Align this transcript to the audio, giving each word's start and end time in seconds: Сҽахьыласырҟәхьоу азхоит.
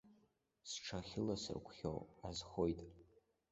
Сҽахьыласырҟәхьоу 0.69 1.99
азхоит. 2.27 2.79